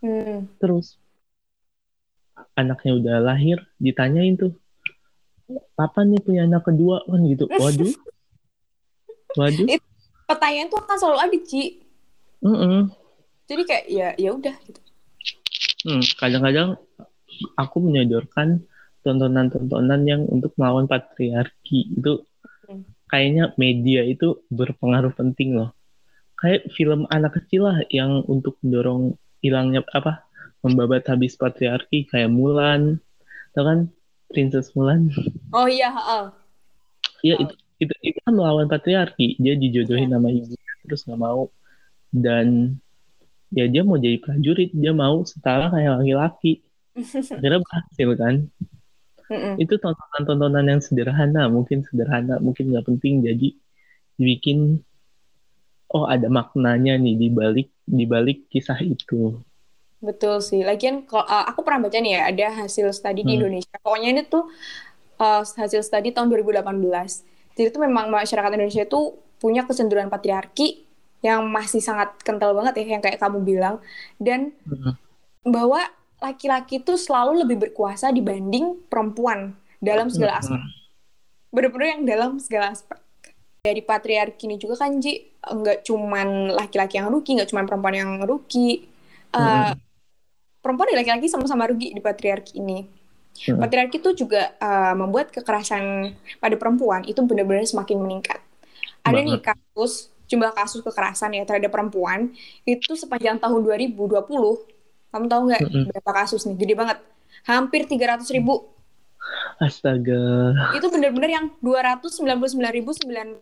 Hmm. 0.01 0.49
Terus 0.59 0.97
anaknya 2.59 2.93
udah 2.99 3.17
lahir, 3.23 3.63
ditanyain 3.79 4.35
tuh, 4.35 4.53
kapan 5.79 6.15
nih 6.15 6.23
punya 6.23 6.41
anak 6.47 6.67
kedua 6.67 7.03
kan 7.07 7.21
gitu. 7.25 7.45
Waduh, 7.63 7.95
waduh. 9.39 9.67
It- 9.71 9.84
Pertanyaan 10.25 10.69
tuh 10.73 10.81
akan 10.81 10.97
selalu 10.97 11.19
ada, 11.21 11.39
Ci. 11.45 11.63
Mm-mm. 12.45 12.93
Jadi 13.45 13.63
kayak 13.69 13.85
ya 13.93 14.09
ya 14.17 14.31
udah 14.33 14.57
gitu. 14.65 14.81
Hmm, 15.85 16.01
kadang-kadang 16.17 16.81
aku 17.61 17.77
menyodorkan 17.85 18.65
tontonan-tontonan 19.05 20.09
yang 20.09 20.25
untuk 20.29 20.57
melawan 20.57 20.89
patriarki 20.89 21.93
itu 21.93 22.25
Hmm. 22.65 22.81
kayaknya 23.13 23.53
media 23.61 24.01
itu 24.09 24.41
berpengaruh 24.49 25.13
penting 25.13 25.61
loh. 25.61 25.77
Kayak 26.41 26.73
film 26.73 27.05
anak 27.13 27.37
kecil 27.37 27.69
lah 27.69 27.85
yang 27.93 28.25
untuk 28.25 28.57
mendorong 28.65 29.21
hilangnya 29.45 29.85
apa 29.93 30.25
membabat 30.65 31.05
habis 31.13 31.37
patriarki 31.37 32.09
kayak 32.09 32.33
Mulan, 32.33 32.97
kan 33.53 33.93
Princess 34.33 34.73
Mulan? 34.73 35.13
Oh 35.53 35.69
iya, 35.69 35.93
heeh. 35.93 36.25
Iya 37.21 37.35
Oh. 37.37 37.43
itu, 37.45 37.55
itu 37.85 37.95
itu 38.09 38.19
kan 38.25 38.33
melawan 38.39 38.67
patriarki. 38.73 39.37
Dia 39.43 39.55
dijodohin 39.63 40.09
Iya. 40.09 40.15
sama 40.15 40.29
ibunya 40.33 40.73
terus 40.85 41.01
nggak 41.07 41.21
mau 41.27 41.43
dan 42.25 42.47
ya 43.57 43.65
dia 43.73 43.83
mau 43.89 43.97
jadi 44.05 44.19
prajurit 44.25 44.71
dia 44.75 44.93
mau 45.03 45.17
setara 45.31 45.65
kayak 45.75 45.93
laki-laki. 46.03 46.53
Akhirnya 47.35 47.61
berhasil 47.65 48.09
kan? 48.23 48.35
Mm-mm. 49.33 49.57
itu 49.57 49.75
tontonan-tontonan 49.81 50.69
yang 50.69 50.81
sederhana 50.85 51.49
mungkin 51.49 51.81
sederhana 51.89 52.37
mungkin 52.45 52.65
nggak 52.69 52.85
penting 52.85 53.25
jadi 53.25 53.49
dibikin 54.21 54.85
oh 55.97 56.05
ada 56.15 56.29
maknanya 56.29 56.93
nih 57.01 57.15
di 57.23 57.29
balik 57.33 57.69
di 57.89 58.05
balik 58.05 58.39
kisah 58.53 58.79
itu 58.85 59.41
Betul 60.05 60.45
sih. 60.45 60.61
Lagian 60.61 61.09
kalau 61.09 61.25
uh, 61.25 61.49
aku 61.49 61.65
pernah 61.65 61.89
baca 61.89 61.97
nih 61.97 62.13
ya, 62.13 62.21
ada 62.29 62.47
hasil 62.61 62.93
studi 62.93 63.25
di 63.25 63.33
Hmm. 63.33 63.41
Indonesia. 63.41 63.77
Pokoknya 63.81 64.09
ini 64.13 64.23
tuh 64.29 64.45
uh, 65.17 65.41
hasil 65.41 65.81
studi 65.81 66.13
tahun 66.13 66.29
2018. 66.29 67.25
Jadi 67.55 67.71
itu 67.71 67.79
memang 67.79 68.11
masyarakat 68.11 68.51
Indonesia 68.55 68.83
itu 68.85 69.15
punya 69.39 69.63
kecenderungan 69.67 70.11
patriarki 70.11 70.85
yang 71.25 71.47
masih 71.49 71.81
sangat 71.81 72.15
kental 72.21 72.53
banget 72.53 72.85
ya, 72.85 72.99
yang 72.99 73.03
kayak 73.03 73.17
kamu 73.17 73.41
bilang. 73.43 73.81
Dan 74.21 74.53
Hmm. 74.67 74.95
bahwa 75.47 75.81
laki-laki 76.21 76.81
itu 76.81 76.97
selalu 76.97 77.45
lebih 77.45 77.57
berkuasa 77.69 78.09
dibanding 78.09 78.81
perempuan 78.89 79.57
dalam 79.81 80.09
segala 80.09 80.41
aspek. 80.41 80.61
Bener-bener 81.53 82.01
yang 82.01 82.03
dalam 82.09 82.31
segala 82.41 82.73
aspek. 82.73 82.97
Dari 83.65 83.81
patriarki 83.81 84.45
ini 84.49 84.57
juga 84.61 84.85
kan, 84.85 85.01
Ji, 85.01 85.25
nggak 85.41 85.85
cuman 85.85 86.53
laki-laki 86.53 87.01
yang 87.01 87.09
rugi, 87.13 87.37
nggak 87.41 87.49
cuman 87.53 87.65
perempuan 87.65 87.97
yang 87.97 88.11
rugi. 88.25 88.89
Uh, 89.33 89.73
Perempuan 90.65 90.89
dan 90.89 91.05
laki-laki 91.05 91.29
sama-sama 91.29 91.69
rugi 91.69 91.93
di 91.93 92.01
patriarki 92.01 92.57
ini. 92.57 92.89
Hmm. 93.35 93.59
Patriarki 93.59 93.99
itu 93.99 94.25
juga 94.25 94.55
uh, 94.63 94.95
membuat 94.95 95.35
kekerasan 95.35 96.15
pada 96.39 96.55
perempuan 96.55 97.03
itu 97.03 97.19
benar-benar 97.27 97.67
semakin 97.67 97.99
meningkat. 97.99 98.39
Ada 99.03 99.21
nih 99.21 99.43
kasus, 99.43 100.15
jumlah 100.31 100.55
kasus 100.55 100.81
kekerasan 100.81 101.35
ya 101.37 101.45
terhadap 101.45 101.75
perempuan 101.75 102.33
itu 102.65 102.95
sepanjang 102.97 103.37
tahun 103.43 103.61
2020 103.67 104.09
kamu 105.15 105.31
tahu 105.31 105.41
nggak 105.47 105.63
Mm-mm. 105.71 105.85
berapa 105.95 106.11
kasus 106.27 106.43
nih? 106.43 106.59
Gede 106.59 106.75
banget. 106.75 106.99
Hampir 107.47 107.87
300 107.87 108.27
ribu. 108.35 108.67
astaga 109.63 110.53
Itu 110.77 110.91
benar-benar 110.91 111.31
yang 111.31 111.47
299.911. 111.63 113.39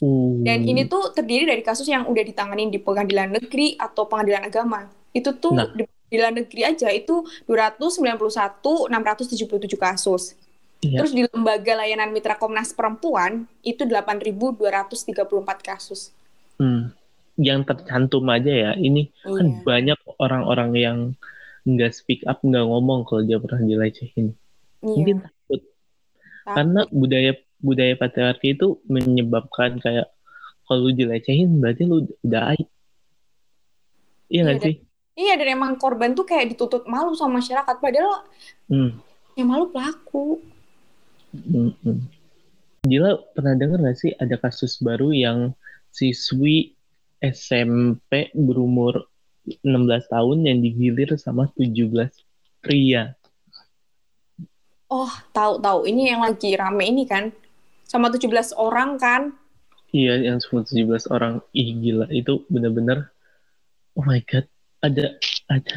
uh, 0.00 0.32
Dan 0.46 0.58
ini 0.64 0.86
tuh 0.86 1.10
terdiri 1.10 1.50
dari 1.50 1.66
kasus 1.66 1.90
yang 1.90 2.06
udah 2.06 2.22
ditanganin 2.22 2.70
di 2.70 2.78
pengadilan 2.78 3.34
negeri 3.34 3.74
atau 3.74 4.06
pengadilan 4.06 4.46
agama. 4.46 4.86
Itu 5.10 5.34
tuh 5.36 5.58
Nah. 5.58 5.66
Di 6.12 6.20
pengadilan 6.20 6.44
negeri 6.44 6.62
aja 6.68 6.92
itu 6.92 7.14
291.677 7.48 8.92
kasus. 9.74 10.36
Iya. 10.78 10.98
Terus 11.00 11.12
di 11.14 11.22
lembaga 11.24 11.72
layanan 11.74 12.10
mitra 12.10 12.34
Komnas 12.34 12.74
Perempuan 12.74 13.48
itu 13.62 13.86
8.234 13.86 15.16
kasus. 15.62 16.12
hmm, 16.58 16.92
yang 17.38 17.64
tercantum 17.64 18.28
aja 18.28 18.52
ya 18.52 18.72
ini 18.76 19.08
kan 19.24 19.46
Iya. 19.48 19.62
banyak 19.64 19.98
orang-orang 20.20 20.70
yang 20.76 20.98
nggak 21.64 21.90
speak 21.90 22.20
up 22.22 22.38
nggak 22.38 22.60
ngomong 22.60 23.02
kalau 23.02 23.22
dia 23.22 23.40
pernah 23.40 23.62
dilecehin 23.62 24.36
mungkin 24.78 25.16
Iya. 25.16 25.26
takut 25.26 25.60
Takut. 25.64 26.54
karena 26.54 26.80
budaya 26.92 27.32
budaya 27.58 27.94
patriarki 27.96 28.52
itu 28.52 28.78
menyebabkan 28.84 29.78
kayak 29.78 30.12
kalau 30.62 30.86
lu 30.86 30.92
dilecehin 30.92 31.56
berarti 31.56 31.82
lu 31.82 31.96
udah 32.20 32.52
aib 32.52 32.68
iya 34.28 34.40
nggak 34.44 34.58
Iya, 34.58 34.62
sih 34.62 34.74
Iya, 35.22 35.38
dan 35.38 35.48
emang 35.54 35.78
korban 35.78 36.18
tuh 36.18 36.26
kayak 36.26 36.50
dituntut 36.50 36.82
malu 36.90 37.14
sama 37.14 37.38
masyarakat. 37.38 37.76
Padahal 37.78 38.26
hmm. 38.66 38.90
yang 39.38 39.46
malu 39.46 39.70
pelaku. 39.70 40.42
Hmm, 41.30 41.70
hmm. 41.86 42.02
Gila 42.82 43.22
pernah 43.30 43.54
dengar 43.54 43.78
gak 43.86 43.98
sih 44.02 44.10
ada 44.18 44.34
kasus 44.34 44.82
baru 44.82 45.14
yang 45.14 45.54
siswi 45.94 46.74
SMP 47.22 48.34
berumur 48.34 49.06
16 49.46 49.62
tahun 50.10 50.38
yang 50.50 50.58
digilir 50.58 51.14
sama 51.14 51.46
17 51.54 51.86
pria. 52.58 53.14
Oh, 54.90 55.12
tahu-tahu. 55.30 55.86
Ini 55.86 56.18
yang 56.18 56.20
lagi 56.26 56.52
rame 56.58 56.84
ini 56.90 57.06
kan. 57.06 57.30
Sama 57.86 58.10
17 58.10 58.58
orang 58.58 58.98
kan. 58.98 59.38
Iya, 59.94 60.18
yang 60.18 60.42
semua 60.42 60.66
17 60.66 61.06
orang. 61.08 61.40
Ih, 61.54 61.78
gila. 61.78 62.06
Itu 62.10 62.42
bener-bener, 62.50 63.14
oh 63.94 64.04
my 64.04 64.20
God, 64.26 64.44
ada, 64.82 65.16
ada. 65.46 65.76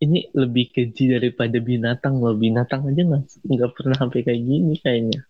Ini 0.00 0.32
lebih 0.34 0.74
keji 0.74 1.14
daripada 1.14 1.60
binatang 1.60 2.18
loh. 2.18 2.34
Binatang 2.34 2.88
aja 2.88 3.00
nggak 3.04 3.46
nggak 3.46 3.70
pernah 3.76 3.96
sampai 3.96 4.20
kayak 4.26 4.42
gini 4.42 4.74
kayaknya. 4.80 5.20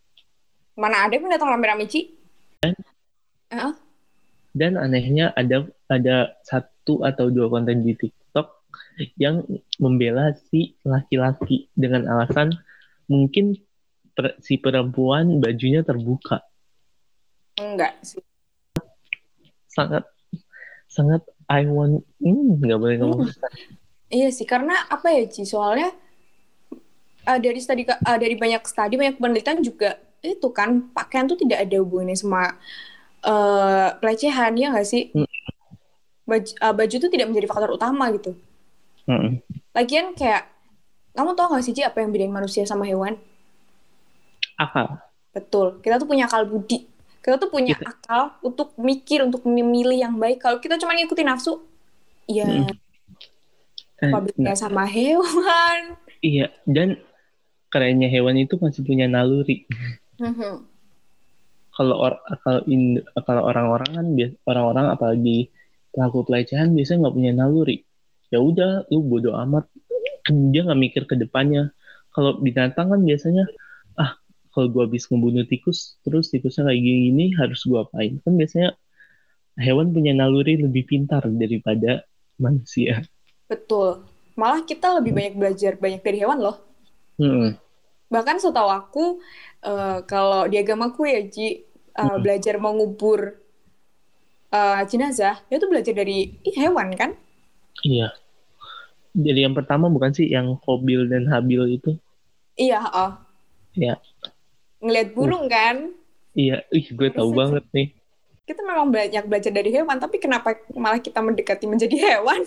Mana 0.78 1.04
ada 1.04 1.12
yang 1.12 1.28
datang 1.28 1.52
rame-rame, 1.52 1.84
Ci? 1.90 2.16
Heeh. 2.64 3.74
Dan 4.50 4.80
anehnya 4.80 5.34
ada 5.36 5.68
ada 5.90 6.34
satu 6.42 7.02
atau 7.06 7.30
dua 7.30 7.50
konten 7.50 7.82
di 7.82 7.94
TikTok 7.94 8.46
yang 9.18 9.42
membela 9.78 10.34
si 10.50 10.78
laki-laki 10.86 11.70
dengan 11.74 12.06
alasan 12.06 12.54
mungkin 13.10 13.58
per- 14.14 14.38
si 14.38 14.58
perempuan 14.58 15.42
bajunya 15.42 15.82
terbuka. 15.82 16.46
Enggak 17.58 17.98
sih. 18.06 18.22
Sangat 19.70 20.06
sangat 20.90 21.22
I 21.50 21.66
want 21.66 22.06
hmm, 22.22 22.62
nggak 22.62 22.78
boleh 22.78 22.96
ngomong 23.02 23.26
kasar. 23.26 23.50
Iya 24.10 24.30
sih, 24.30 24.46
karena 24.46 24.74
apa 24.86 25.10
ya, 25.10 25.26
Ci? 25.26 25.42
Soalnya 25.42 25.90
uh, 27.26 27.38
dari 27.42 27.58
studi 27.58 27.82
uh, 27.86 28.18
dari 28.18 28.38
banyak 28.38 28.62
studi, 28.62 28.94
banyak 28.94 29.18
penelitian 29.18 29.58
juga 29.62 29.98
itu 30.22 30.48
kan 30.54 30.94
pakaian 30.94 31.26
tuh 31.26 31.38
tidak 31.38 31.66
ada 31.66 31.76
hubungannya 31.82 32.14
sama 32.14 32.54
uh, 33.26 33.88
pelecehan 33.98 34.54
ya 34.54 34.70
nggak 34.70 34.86
sih? 34.86 35.10
Hmm. 35.10 35.26
Baju, 36.26 36.50
uh, 36.62 36.74
baju 36.74 36.94
tuh 37.02 37.10
tidak 37.10 37.26
menjadi 37.26 37.46
faktor 37.50 37.70
utama 37.74 38.06
gitu. 38.14 38.38
Mm-mm. 39.10 39.42
Lagian 39.74 40.14
kayak 40.14 40.46
kamu 41.14 41.34
tau 41.34 41.50
gak 41.50 41.66
sih 41.66 41.74
Ci 41.74 41.82
apa 41.82 41.98
yang 42.02 42.14
bedain 42.14 42.30
manusia 42.30 42.62
sama 42.62 42.86
hewan? 42.86 43.18
Akal. 44.54 45.02
Betul. 45.34 45.82
Kita 45.82 45.98
tuh 45.98 46.06
punya 46.06 46.30
akal 46.30 46.46
budi. 46.46 46.89
Kita 47.20 47.36
tuh 47.36 47.52
punya 47.52 47.76
Kita- 47.76 47.92
akal 47.92 48.22
untuk 48.40 48.72
mikir, 48.80 49.20
untuk 49.24 49.44
memilih 49.44 49.96
yang 49.96 50.16
baik. 50.16 50.40
Kalau 50.40 50.56
kita 50.56 50.80
cuma 50.80 50.96
ngikutin 50.96 51.28
nafsu, 51.28 51.60
ya 52.24 52.48
Mm. 52.48 52.72
Eh, 54.00 54.08
apa 54.08 54.24
bedanya 54.24 54.56
sama 54.56 54.88
hewan? 54.88 56.00
Iya, 56.24 56.48
dan 56.64 56.96
kerennya 57.68 58.08
hewan 58.08 58.40
itu 58.40 58.56
masih 58.56 58.80
punya 58.80 59.04
naluri. 59.04 59.68
Mhm. 60.16 60.64
Kalau 61.76 61.96
or, 62.00 62.16
kalau 62.40 62.64
in- 62.64 63.04
kalau 63.28 63.44
orang-orang 63.44 63.90
kan 63.92 64.06
orang-orang 64.48 64.86
apalagi 64.88 65.52
pelaku 65.92 66.24
pelecehan 66.24 66.72
biasanya 66.72 67.08
nggak 67.08 67.16
punya 67.20 67.32
naluri. 67.36 67.84
Ya 68.32 68.40
udah, 68.40 68.88
lu 68.88 69.04
bodo 69.04 69.36
amat. 69.36 69.68
Dia 70.28 70.64
nggak 70.64 70.80
mikir 70.80 71.02
ke 71.04 71.20
depannya. 71.20 71.68
Kalau 72.16 72.40
binatang 72.40 72.88
kan 72.88 73.00
biasanya, 73.04 73.44
kalau 74.54 74.68
gua 74.72 74.86
habis 74.86 75.06
ngebunuh 75.06 75.46
tikus, 75.46 75.98
terus 76.02 76.30
tikusnya 76.32 76.66
kayak 76.70 76.80
gini, 76.82 77.24
harus 77.38 77.60
gua 77.66 77.86
apain? 77.86 78.18
Kan 78.22 78.34
biasanya 78.38 78.74
hewan 79.58 79.92
punya 79.94 80.12
naluri 80.16 80.58
lebih 80.58 80.86
pintar 80.88 81.22
daripada 81.28 82.02
manusia. 82.40 83.04
Betul. 83.50 84.06
Malah 84.38 84.62
kita 84.64 84.96
lebih 84.98 85.12
banyak 85.12 85.34
belajar 85.36 85.72
banyak 85.76 86.00
dari 86.00 86.18
hewan 86.22 86.38
loh. 86.40 86.56
Hmm. 87.20 87.58
Bahkan 88.10 88.36
setahu 88.42 88.70
aku, 88.70 89.04
eh, 89.62 89.98
kalau 90.06 90.48
di 90.50 90.56
agamaku 90.58 91.06
ya, 91.06 91.20
Ji, 91.26 91.48
eh, 91.94 92.16
Hmm. 92.16 92.22
belajar 92.22 92.56
mengubur 92.58 93.36
eh, 94.50 94.82
jenazah, 94.90 95.36
itu 95.50 95.64
belajar 95.70 95.94
dari 95.94 96.42
ih, 96.42 96.54
hewan 96.58 96.88
kan? 96.98 97.10
Iya. 97.84 98.08
Jadi 99.24 99.40
yang 99.46 99.54
pertama 99.58 99.86
bukan 99.90 100.10
sih 100.14 100.26
yang 100.30 100.58
Kobil 100.62 101.00
dan 101.10 101.26
Habil 101.30 101.62
itu? 101.78 101.90
Iya, 102.56 102.80
oh. 102.94 103.12
Iya. 103.74 103.94
Ngeliat 104.80 105.08
burung 105.12 105.46
kan? 105.46 105.92
Iya, 106.32 106.64
ih 106.72 106.86
gue 106.90 107.08
tahu 107.12 107.36
banget 107.36 107.64
nih. 107.72 107.88
kita 108.50 108.66
memang 108.66 108.90
banyak 108.90 109.30
belajar 109.30 109.54
dari 109.54 109.70
hewan, 109.70 110.02
tapi 110.02 110.18
kenapa 110.18 110.58
malah 110.74 110.98
kita 110.98 111.22
mendekati 111.22 111.70
menjadi 111.70 111.94
hewan? 112.18 112.42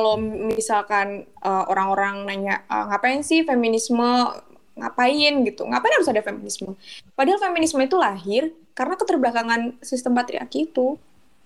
Kalau 0.00 0.16
misalkan 0.48 1.28
uh, 1.44 1.68
orang-orang 1.68 2.24
nanya, 2.24 2.64
uh, 2.72 2.88
ngapain 2.88 3.20
sih 3.20 3.44
feminisme, 3.44 4.32
ngapain 4.80 5.34
gitu, 5.44 5.68
ngapain 5.68 5.92
harus 5.92 6.08
ada 6.08 6.24
feminisme? 6.24 6.72
Padahal 7.12 7.36
feminisme 7.36 7.80
itu 7.84 8.00
lahir 8.00 8.48
karena 8.72 8.96
keterbelakangan 8.96 9.76
sistem 9.84 10.16
patriarki 10.16 10.72
itu. 10.72 10.96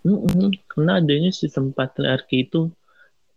Mm-mm, 0.07 0.55
karena 0.71 1.03
adanya 1.03 1.35
sistem 1.35 1.75
patriarki 1.75 2.47
itu, 2.47 2.71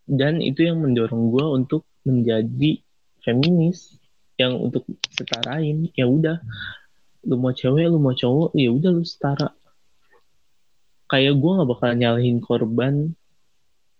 dan 0.06 0.38
itu 0.38 0.70
yang 0.70 0.80
mendorong 0.86 1.34
gue 1.34 1.46
untuk 1.50 1.82
menjadi 2.06 2.78
feminis, 3.26 3.98
yang 4.44 4.54
untuk 4.60 4.84
setarain, 5.08 5.88
ya 5.96 6.04
udah, 6.04 6.44
lu 7.24 7.40
mau 7.40 7.56
cewek, 7.56 7.88
lu 7.88 8.00
mau 8.04 8.12
cowok, 8.12 8.52
ya 8.60 8.70
udah 8.70 8.92
lu 8.92 9.04
setara 9.08 9.56
kayak 11.14 11.38
gue 11.38 11.52
nggak 11.54 11.70
bakal 11.70 11.94
nyalahin 11.94 12.42
korban 12.42 13.14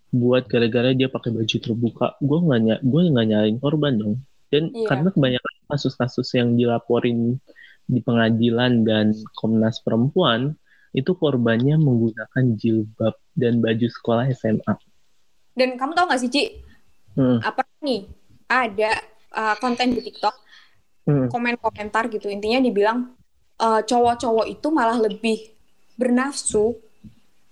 buat 0.10 0.50
gara-gara 0.50 0.98
dia 0.98 1.14
pakai 1.14 1.30
baju 1.30 1.58
terbuka 1.62 2.18
gue 2.18 2.38
nggak 2.42 2.60
ny 2.66 2.74
gue 2.82 3.02
nggak 3.14 3.28
nyalahin 3.30 3.58
korban 3.62 3.94
dong 4.02 4.16
dan 4.50 4.74
yeah. 4.74 4.90
karena 4.90 5.10
kebanyakan 5.14 5.54
kasus-kasus 5.70 6.26
yang 6.34 6.58
dilaporin 6.58 7.38
di 7.86 8.00
pengadilan 8.02 8.82
dan 8.82 9.14
Komnas 9.38 9.78
Perempuan 9.86 10.58
itu 10.94 11.14
korbannya 11.18 11.78
menggunakan 11.78 12.54
jilbab 12.54 13.18
dan 13.34 13.58
baju 13.66 13.88
sekolah 13.90 14.30
SMA. 14.38 14.78
Dan 15.58 15.74
kamu 15.74 15.98
tahu 15.98 16.06
gak 16.06 16.22
sih 16.22 16.30
Ci? 16.30 16.44
Hmm. 17.18 17.42
Apa 17.42 17.66
nih? 17.82 18.06
Ada 18.46 19.02
uh, 19.34 19.56
konten 19.60 19.94
di 19.94 20.02
TikTok 20.02 20.36
hmm. 21.10 21.28
komen-komentar 21.30 22.08
gitu 22.14 22.32
intinya 22.32 22.64
dibilang 22.64 23.14
uh, 23.60 23.82
cowok-cowok 23.84 24.46
itu 24.50 24.68
malah 24.70 24.98
lebih 24.98 25.54
bernafsu 25.98 26.78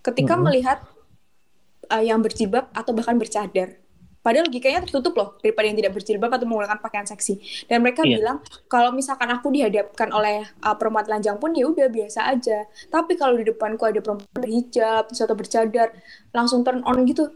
ketika 0.01 0.33
hmm. 0.33 0.43
melihat 0.49 0.79
uh, 1.91 2.01
yang 2.01 2.23
berjilbab 2.23 2.71
atau 2.73 2.91
bahkan 2.95 3.19
bercadar. 3.19 3.77
Padahal 4.21 4.45
logikanya 4.45 4.85
tertutup 4.85 5.17
loh 5.17 5.29
daripada 5.41 5.65
yang 5.65 5.77
tidak 5.81 5.97
berjilbab 5.97 6.29
atau 6.29 6.45
menggunakan 6.45 6.77
pakaian 6.77 7.09
seksi. 7.09 7.41
Dan 7.65 7.81
mereka 7.81 8.05
yeah. 8.05 8.21
bilang 8.21 8.37
kalau 8.69 8.93
misalkan 8.93 9.33
aku 9.33 9.49
dihadapkan 9.49 10.13
oleh 10.13 10.45
uh, 10.61 10.77
perempuan 10.77 11.09
telanjang 11.09 11.41
pun 11.41 11.57
ya 11.57 11.65
udah 11.65 11.89
biasa 11.89 12.29
aja. 12.29 12.69
Tapi 12.93 13.17
kalau 13.17 13.33
di 13.41 13.49
depanku 13.49 13.81
ada 13.81 13.97
perempuan 13.97 14.29
berhijab 14.29 15.09
atau 15.09 15.33
bercadar, 15.33 15.89
langsung 16.37 16.61
turn 16.61 16.85
on 16.85 17.01
gitu. 17.09 17.33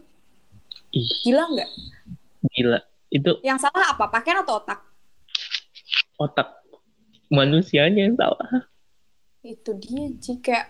Ih. 0.94 1.10
Gila 1.26 1.42
nggak? 1.58 1.70
Gila. 2.54 2.78
Itu. 3.16 3.40
Yang 3.40 3.68
salah 3.68 3.96
apa? 3.96 4.04
Pakaian 4.12 4.44
atau 4.44 4.60
otak? 4.60 4.84
Otak. 6.20 6.48
Manusianya 7.32 8.06
yang 8.06 8.16
salah. 8.20 8.68
Itu 9.40 9.72
dia 9.80 10.12
jika 10.20 10.68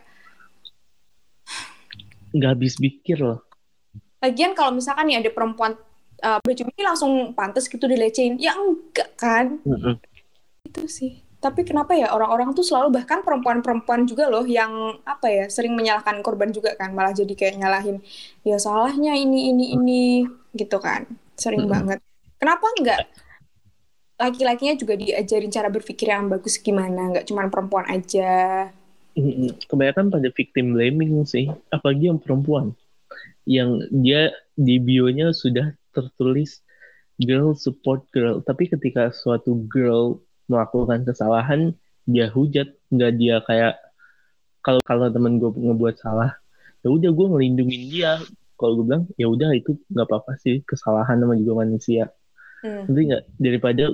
nggak 2.37 2.51
habis 2.53 2.77
pikir 2.77 3.19
loh. 3.19 3.41
Lagian 4.21 4.53
kalau 4.53 4.77
misalkan 4.77 5.09
nih 5.09 5.25
ada 5.25 5.31
perempuan 5.33 5.77
uh, 6.21 6.41
baju 6.41 6.63
ini 6.69 6.83
langsung 6.85 7.33
pantas 7.33 7.69
gitu 7.69 7.89
dilecehin, 7.89 8.37
ya 8.37 8.57
enggak 8.57 9.11
kan? 9.17 9.61
Mm 9.65 9.79
-hmm. 9.81 9.95
Itu 10.69 10.85
sih. 10.89 11.25
Tapi 11.37 11.63
kenapa 11.63 11.93
ya 11.93 12.11
orang-orang 12.11 12.57
tuh 12.57 12.65
selalu 12.65 12.97
bahkan 12.97 13.21
perempuan-perempuan 13.21 14.09
juga 14.09 14.27
loh 14.27 14.43
yang 14.49 14.99
apa 15.05 15.29
ya 15.29 15.45
sering 15.53 15.77
menyalahkan 15.77 16.25
korban 16.25 16.51
juga 16.51 16.75
kan 16.75 16.97
malah 16.97 17.13
jadi 17.13 17.29
kayak 17.37 17.61
nyalahin 17.61 18.01
ya 18.43 18.57
salahnya 18.57 19.15
ini 19.15 19.53
ini 19.53 19.77
ini 19.77 20.03
gitu 20.57 20.81
kan 20.81 21.05
sering 21.37 21.65
mm 21.65 21.71
-hmm. 21.71 21.77
banget. 21.77 22.01
Kenapa 22.37 22.67
enggak 22.77 23.01
laki-lakinya 24.17 24.75
juga 24.77 24.97
diajarin 24.97 25.53
cara 25.53 25.69
berpikir 25.69 26.09
yang 26.09 26.29
bagus 26.33 26.57
gimana? 26.61 27.13
Nggak 27.13 27.27
cuma 27.29 27.49
perempuan 27.53 27.87
aja. 27.89 28.69
Kebanyakan 29.69 30.13
pada 30.13 30.29
victim 30.33 30.77
blaming 30.77 31.25
sih 31.25 31.49
apalagi 31.73 32.13
yang 32.13 32.21
perempuan. 32.21 32.77
Yang 33.49 33.89
dia 33.93 34.23
di 34.57 34.77
bionya 34.77 35.33
sudah 35.33 35.73
tertulis 35.93 36.61
girl 37.21 37.57
support 37.57 38.05
girl. 38.13 38.45
Tapi 38.45 38.69
ketika 38.69 39.09
suatu 39.13 39.57
girl 39.69 40.21
melakukan 40.49 41.05
kesalahan 41.09 41.73
dia 42.05 42.29
hujat. 42.29 42.73
Nggak 42.93 43.13
dia 43.17 43.37
kayak 43.45 43.75
kalau 44.61 44.81
kalau 44.85 45.09
temen 45.09 45.41
gue 45.41 45.53
ngebuat 45.53 45.97
salah 46.01 46.37
ya 46.85 46.93
udah 46.93 47.11
gue 47.13 47.27
ngelindungin 47.33 47.83
dia. 47.89 48.21
Kalau 48.57 48.81
gue 48.81 48.85
bilang 48.89 49.05
ya 49.21 49.29
udah 49.29 49.53
itu 49.57 49.77
nggak 49.93 50.09
apa-apa 50.09 50.37
sih 50.41 50.61
kesalahan 50.65 51.21
sama 51.21 51.37
juga 51.37 51.65
manusia 51.65 52.13
hmm. 52.65 52.83
nanti 52.89 53.01
nggak 53.13 53.23
daripada 53.37 53.85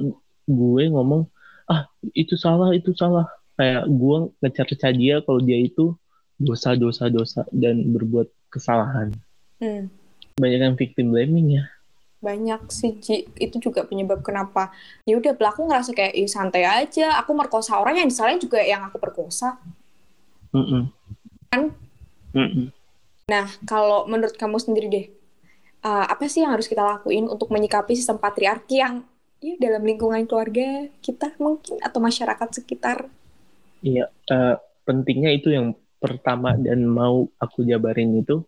gue 0.47 0.83
ngomong 0.91 1.27
ah 1.71 1.87
itu 2.13 2.35
salah 2.35 2.75
itu 2.75 2.91
salah 2.93 3.27
kayak 3.57 3.87
gue 3.87 4.17
ngecerca 4.43 4.89
dia 4.91 5.23
kalau 5.23 5.41
dia 5.41 5.59
itu 5.63 5.95
dosa 6.37 6.75
dosa 6.75 7.07
dosa 7.07 7.47
dan 7.55 7.95
berbuat 7.95 8.27
kesalahan 8.51 9.15
hmm. 9.63 9.87
banyak 10.37 10.61
yang 10.61 10.77
victim 10.77 11.15
blaming 11.15 11.63
ya 11.63 11.65
banyak 12.23 12.71
sih 12.71 13.03
Ji. 13.03 13.27
itu 13.35 13.59
juga 13.59 13.83
penyebab 13.83 14.23
kenapa 14.23 14.71
ya 15.03 15.19
udah 15.19 15.35
pelaku 15.35 15.67
ngerasa 15.67 15.91
kayak 15.91 16.15
Ih, 16.15 16.31
santai 16.31 16.63
aja 16.63 17.19
aku 17.19 17.35
merkosa 17.35 17.83
orang 17.83 17.99
yang 17.99 18.09
disalahin 18.09 18.39
juga 18.39 18.63
yang 18.63 18.87
aku 18.87 19.03
perkosa 19.03 19.59
mm 20.55 20.63
-mm. 20.63 20.83
kan 21.51 21.63
mm 22.31 22.49
-mm. 22.49 22.67
nah 23.27 23.51
kalau 23.67 24.07
menurut 24.07 24.39
kamu 24.39 24.63
sendiri 24.63 24.87
deh 24.87 25.07
uh, 25.83 26.07
apa 26.09 26.27
sih 26.31 26.43
yang 26.47 26.55
harus 26.55 26.67
kita 26.71 26.83
lakuin 26.83 27.27
untuk 27.29 27.51
menyikapi 27.51 27.95
sistem 27.99 28.19
patriarki 28.19 28.81
yang 28.81 29.07
ya 29.43 29.59
dalam 29.59 29.83
lingkungan 29.83 30.23
keluarga 30.31 30.87
kita 31.03 31.35
mungkin 31.43 31.83
atau 31.83 31.99
masyarakat 31.99 32.49
sekitar 32.63 33.11
Iya, 33.83 34.07
uh, 34.31 34.57
pentingnya 34.87 35.35
itu 35.35 35.51
yang 35.51 35.75
pertama 35.99 36.55
dan 36.55 36.87
mau 36.87 37.27
aku 37.43 37.67
jabarin 37.67 38.15
itu 38.15 38.47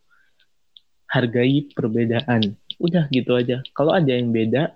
hargai 1.11 1.75
perbedaan. 1.75 2.55
Udah 2.79 3.11
gitu 3.11 3.35
aja. 3.35 3.59
Kalau 3.75 3.91
ada 3.91 4.15
yang 4.15 4.31
beda, 4.31 4.71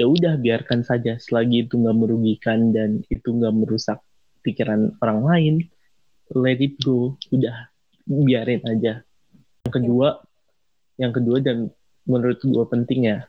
ya 0.00 0.06
udah 0.08 0.40
biarkan 0.40 0.80
saja 0.88 1.20
selagi 1.20 1.68
itu 1.68 1.76
nggak 1.76 1.96
merugikan 2.00 2.72
dan 2.72 3.04
itu 3.12 3.28
nggak 3.28 3.52
merusak 3.52 4.00
pikiran 4.40 4.96
orang 5.04 5.20
lain. 5.20 5.54
Let 6.32 6.64
it 6.64 6.80
go. 6.80 7.20
Udah 7.28 7.68
biarin 8.08 8.64
aja. 8.64 9.04
Yang 9.68 9.72
kedua, 9.84 10.23
yang 11.00 11.12
kedua 11.12 11.42
dan 11.42 11.70
menurut 12.04 12.38
gue 12.42 12.66
penting 12.68 13.10
ya, 13.10 13.26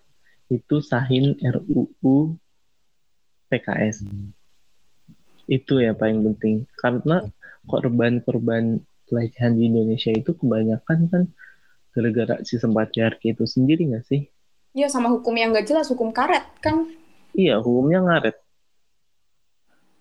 itu 0.52 0.82
sahin 0.84 1.38
RUU 1.42 2.38
PKS 3.50 4.06
itu 5.46 5.78
ya 5.78 5.94
paling 5.94 6.26
penting 6.34 6.66
karena 6.78 7.22
korban-korban 7.70 8.82
pelecehan 9.06 9.58
di 9.58 9.70
Indonesia 9.70 10.10
itu 10.10 10.34
kebanyakan 10.34 11.00
kan 11.10 11.24
gara-gara 11.94 12.42
sistem 12.42 12.74
patriarki 12.74 13.38
itu 13.38 13.46
sendiri 13.46 13.94
nggak 13.94 14.06
sih? 14.06 14.22
Iya 14.76 14.92
sama 14.92 15.08
hukum 15.14 15.32
yang 15.38 15.54
nggak 15.54 15.70
jelas 15.70 15.88
hukum 15.88 16.12
karet 16.12 16.44
kan? 16.60 16.90
Iya 17.32 17.62
hukumnya 17.62 18.04
ngaret. 18.04 18.38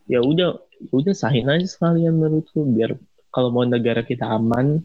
Ya 0.09 0.21
udah 0.21 0.61
udah 0.93 1.15
sahin 1.17 1.49
aja 1.49 1.65
sekalian 1.65 2.17
menurutku 2.17 2.65
biar 2.67 2.97
kalau 3.33 3.53
mau 3.53 3.65
negara 3.65 4.03
kita 4.05 4.27
aman 4.27 4.85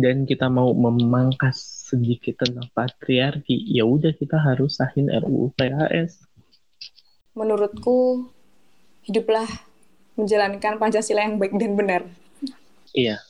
dan 0.00 0.24
kita 0.24 0.48
mau 0.48 0.72
memangkas 0.72 1.88
sedikit 1.92 2.42
tentang 2.44 2.68
patriarki 2.72 3.56
ya 3.70 3.84
udah 3.84 4.12
kita 4.16 4.36
harus 4.40 4.80
sahin 4.80 5.08
RUU 5.08 5.52
PHS. 5.54 6.24
Menurutku 7.36 8.28
hiduplah 9.06 9.46
menjalankan 10.18 10.76
Pancasila 10.76 11.24
yang 11.24 11.40
baik 11.40 11.54
dan 11.56 11.72
benar. 11.78 12.02
Iya. 12.92 13.22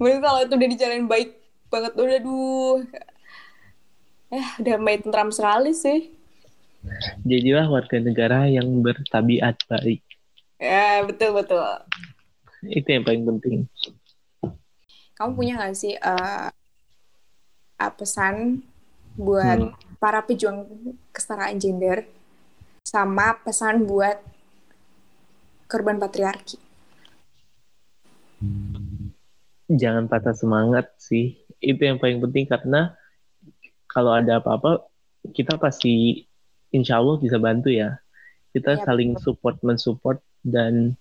Mungkin 0.00 0.18
kalau 0.24 0.40
itu 0.44 0.54
udah 0.56 0.68
dijalanin 0.68 1.06
baik 1.08 1.36
banget, 1.68 1.92
udah 1.96 2.18
duh, 2.24 2.76
eh 4.32 4.46
udah 4.60 4.76
main 4.80 5.00
tentram 5.00 5.28
sekali 5.28 5.76
sih. 5.76 6.10
Jadilah 7.24 7.68
warga 7.68 7.96
negara 8.00 8.48
yang 8.48 8.68
bertabiat 8.84 9.56
baik. 9.68 10.04
Ya 10.60 11.04
betul 11.04 11.36
betul. 11.36 11.64
Itu 12.64 12.88
yang 12.88 13.04
paling 13.04 13.24
penting. 13.28 13.68
Kamu 15.14 15.30
punya 15.38 15.62
gak 15.62 15.78
sih 15.78 15.94
uh, 15.94 16.50
pesan 17.94 18.66
buat 19.14 19.58
hmm. 19.62 19.98
para 20.02 20.24
pejuang 20.26 20.66
kesetaraan 21.14 21.58
gender 21.62 22.02
sama 22.82 23.38
pesan 23.42 23.86
buat 23.86 24.18
korban 25.70 26.02
patriarki? 26.02 26.58
Jangan 29.70 30.10
patah 30.10 30.36
semangat 30.36 30.92
sih. 31.00 31.38
Itu 31.62 31.80
yang 31.86 31.96
paling 31.96 32.20
penting 32.20 32.44
karena 32.50 32.92
kalau 33.88 34.12
ada 34.12 34.42
apa-apa 34.42 34.84
kita 35.32 35.56
pasti 35.56 36.26
insya 36.74 37.00
Allah 37.00 37.16
bisa 37.22 37.40
bantu 37.40 37.72
ya. 37.72 37.96
Kita 38.52 38.78
ya, 38.78 38.82
saling 38.84 39.16
betul. 39.16 39.34
support 39.34 39.56
mensupport 39.64 40.18
dan 40.44 40.98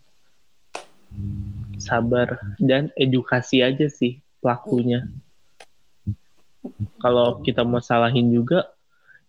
sabar 1.78 2.42
dan 2.62 2.90
edukasi 2.98 3.62
aja 3.64 3.88
sih 3.90 4.22
pelakunya. 4.44 5.08
Kalau 7.00 7.44
kita 7.44 7.64
mau 7.68 7.84
salahin 7.84 8.32
juga 8.32 8.72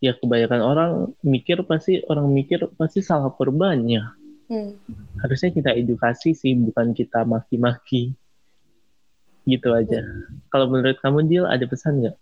ya 0.02 0.12
kebanyakan 0.14 0.60
orang 0.60 0.90
mikir 1.24 1.64
pasti 1.64 2.02
orang 2.06 2.28
mikir 2.30 2.68
pasti 2.76 3.00
salah 3.00 3.32
korbannya. 3.32 4.04
Hmm. 4.50 4.76
Harusnya 5.24 5.50
kita 5.50 5.72
edukasi 5.72 6.36
sih, 6.36 6.52
bukan 6.52 6.92
kita 6.92 7.24
maki-maki. 7.24 8.12
gitu 9.44 9.76
aja. 9.76 10.00
Kalau 10.48 10.72
menurut 10.72 10.96
kamu 11.04 11.28
Dil 11.28 11.44
ada 11.44 11.68
pesan 11.68 12.00
nggak? 12.00 12.16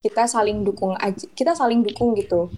Kita 0.00 0.24
saling 0.24 0.64
dukung 0.64 0.96
aja, 0.96 1.28
kita 1.36 1.52
saling 1.52 1.84
dukung 1.84 2.16
gitu. 2.16 2.48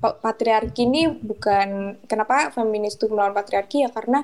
Pa- 0.00 0.20
Patriarki 0.20 0.84
ini 0.84 1.08
bukan 1.08 1.96
kenapa 2.04 2.52
feminis 2.52 3.00
itu 3.00 3.08
melawan 3.08 3.32
patriarki 3.32 3.86
ya 3.86 3.90
karena 3.94 4.20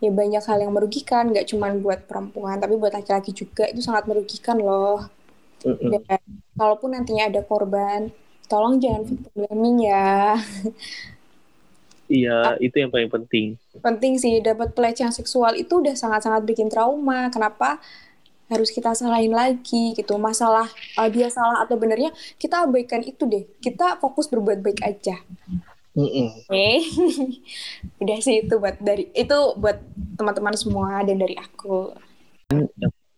ya 0.00 0.10
banyak 0.10 0.42
hal 0.42 0.58
yang 0.64 0.72
merugikan, 0.72 1.28
nggak 1.30 1.46
cuma 1.52 1.70
buat 1.76 2.08
perempuan 2.08 2.56
tapi 2.56 2.74
buat 2.80 2.92
laki-laki 2.96 3.36
juga 3.36 3.68
itu 3.68 3.84
sangat 3.84 4.08
merugikan 4.08 4.56
loh. 4.56 5.06
Dan 5.60 6.00
kalaupun 6.56 6.96
nantinya 6.96 7.28
ada 7.28 7.44
korban, 7.44 8.08
tolong 8.48 8.80
jangan 8.80 9.04
victim 9.04 9.32
blaming 9.36 9.76
ya. 9.86 10.40
Iya, 12.10 12.58
itu 12.58 12.74
yang 12.74 12.90
paling 12.90 13.06
penting. 13.06 13.54
penting 13.78 14.18
sih 14.18 14.42
dapat 14.42 14.74
pelecehan 14.74 15.14
seksual 15.14 15.54
itu 15.54 15.78
udah 15.78 15.94
sangat-sangat 15.94 16.42
bikin 16.42 16.66
trauma. 16.66 17.30
Kenapa 17.30 17.78
harus 18.50 18.74
kita 18.74 18.98
salahin 18.98 19.30
lagi 19.30 19.94
gitu? 19.94 20.18
Masalah 20.18 20.66
uh, 20.98 21.06
dia 21.06 21.30
salah 21.30 21.62
atau 21.62 21.78
benernya 21.78 22.10
kita 22.34 22.66
abaikan 22.66 23.06
itu 23.06 23.30
deh. 23.30 23.46
Kita 23.62 24.02
fokus 24.02 24.26
berbuat 24.26 24.58
baik 24.58 24.82
aja. 24.82 25.22
Mm-mm. 26.00 26.28
Oke. 26.48 26.68
udah 28.02 28.18
sih 28.24 28.48
itu 28.48 28.54
buat 28.56 28.76
dari 28.80 29.12
itu 29.12 29.38
buat 29.60 29.76
teman-teman 30.16 30.56
semua 30.56 31.04
dan 31.04 31.20
dari 31.20 31.36
aku. 31.36 31.92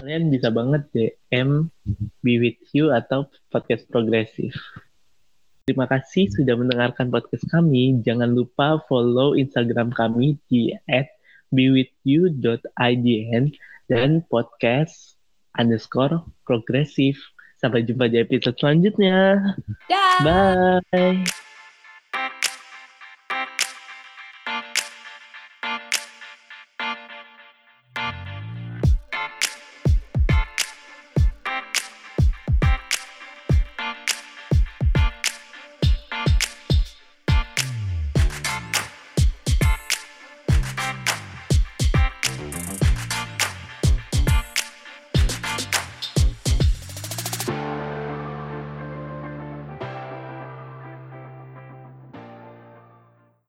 kalian 0.00 0.28
bisa 0.28 0.52
banget 0.52 0.82
DM 0.92 1.72
Be 2.20 2.34
With 2.42 2.60
You 2.76 2.92
atau 2.92 3.30
podcast 3.48 3.88
progresif. 3.88 4.52
Terima 5.62 5.86
kasih 5.86 6.26
sudah 6.34 6.58
mendengarkan 6.58 7.06
podcast 7.08 7.46
kami. 7.46 8.02
Jangan 8.02 8.34
lupa 8.34 8.82
follow 8.90 9.38
Instagram 9.38 9.94
kami 9.94 10.34
di 10.50 10.74
@bewithyou.idn 11.54 13.44
dan 13.86 14.26
podcast 14.26 15.14
underscore 15.54 16.26
progresif. 16.42 17.16
Sampai 17.62 17.86
jumpa 17.86 18.10
di 18.10 18.18
episode 18.18 18.58
selanjutnya. 18.58 19.38
dah 19.86 20.82
Bye. 20.90 21.41